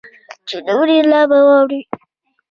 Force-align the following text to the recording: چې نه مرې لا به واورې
چې 0.47 0.57
نه 0.65 0.73
مرې 0.77 0.97
لا 1.11 1.21
به 1.29 1.39
واورې 1.47 1.81